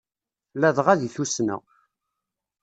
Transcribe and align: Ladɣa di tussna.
Ladɣa 0.61 0.95
di 0.99 1.09
tussna. 1.15 1.57